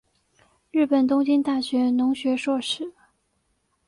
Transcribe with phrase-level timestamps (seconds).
[0.71, 2.91] 日本东京大学农学硕士。